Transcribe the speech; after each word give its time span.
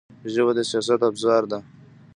ژبه 0.33 0.51
د 0.57 0.59
سیاست 0.69 0.99
ابزار 1.09 1.43
ده 1.51 1.59